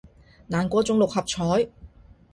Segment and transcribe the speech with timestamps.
[0.47, 1.69] 難中過六合彩